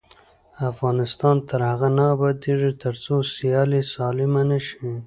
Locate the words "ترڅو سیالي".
2.83-3.81